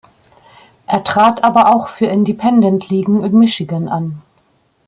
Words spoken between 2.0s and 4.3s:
Independent-Ligen in Michigan an.